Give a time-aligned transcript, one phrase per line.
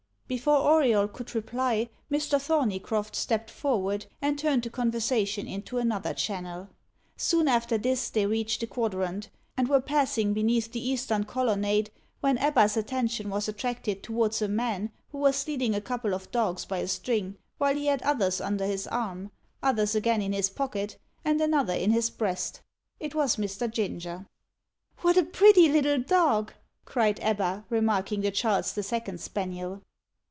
[0.31, 2.39] Before Auriol could reply, Mr.
[2.41, 6.69] Thorneycroft stepped forward, and turned the conversation into another channel.
[7.17, 11.89] Soon after this, they reached the Quadrant, and were passing beneath the eastern colonnade,
[12.21, 16.63] when Ebba's attention was attracted towards a man who was leading a couple of dogs
[16.63, 19.31] by a string, while he had others under his arm,
[19.61, 22.61] others again in his pocket, and another in his breast.
[23.01, 23.69] It was Mr.
[23.69, 24.27] Ginger.
[24.99, 26.53] "What a pretty little dog!"
[26.85, 29.81] cried Ebba, remarking the Charles the Second spaniel.